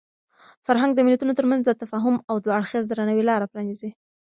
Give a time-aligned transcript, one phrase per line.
[0.65, 3.89] فرهنګ د ملتونو ترمنځ د تفاهم او دوه اړخیز درناوي لاره پرانیزي.